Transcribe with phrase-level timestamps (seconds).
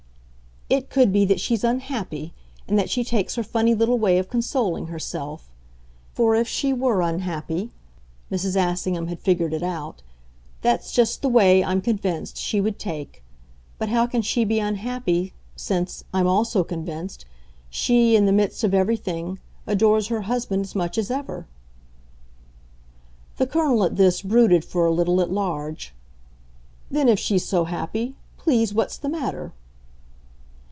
[0.73, 2.33] "It could be that she's unhappy,
[2.65, 5.51] and that she takes her funny little way of consoling herself.
[6.13, 7.71] For if she were unhappy"
[8.31, 8.55] Mrs.
[8.55, 10.01] Assingham had figured it out
[10.61, 13.21] "that's just the way, I'm convinced, she would take.
[13.79, 17.25] But how can she be unhappy, since as I'm also convinced
[17.69, 21.47] she, in the midst of everything, adores her husband as much as ever?"
[23.35, 25.93] The Colonel at this brooded for a little at large.
[26.89, 29.51] "Then if she's so happy, please what's the matter?"